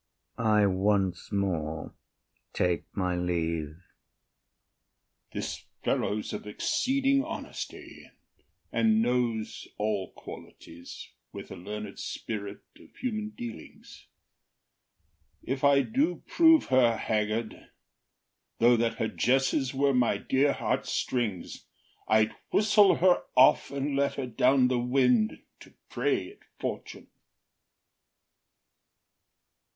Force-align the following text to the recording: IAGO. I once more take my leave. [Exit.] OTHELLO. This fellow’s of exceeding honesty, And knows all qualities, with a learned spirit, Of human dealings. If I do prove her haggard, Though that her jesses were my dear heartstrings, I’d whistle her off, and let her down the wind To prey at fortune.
IAGO. 0.39 0.43
I 0.47 0.65
once 0.65 1.31
more 1.31 1.93
take 2.53 2.85
my 2.97 3.15
leave. 3.15 3.75
[Exit.] 3.75 3.75
OTHELLO. 3.75 5.31
This 5.33 5.65
fellow’s 5.83 6.33
of 6.33 6.47
exceeding 6.47 7.23
honesty, 7.23 8.09
And 8.71 9.03
knows 9.03 9.67
all 9.77 10.11
qualities, 10.13 11.11
with 11.31 11.51
a 11.51 11.55
learned 11.55 11.99
spirit, 11.99 12.63
Of 12.79 12.95
human 12.95 13.29
dealings. 13.29 14.07
If 15.43 15.63
I 15.63 15.83
do 15.83 16.23
prove 16.25 16.65
her 16.73 16.97
haggard, 16.97 17.69
Though 18.57 18.77
that 18.77 18.95
her 18.95 19.07
jesses 19.07 19.71
were 19.75 19.93
my 19.93 20.17
dear 20.17 20.51
heartstrings, 20.53 21.67
I’d 22.07 22.31
whistle 22.51 22.95
her 22.95 23.21
off, 23.37 23.69
and 23.69 23.95
let 23.95 24.15
her 24.15 24.25
down 24.25 24.67
the 24.67 24.79
wind 24.79 25.43
To 25.59 25.75
prey 25.89 26.31
at 26.31 26.39
fortune. 26.59 27.11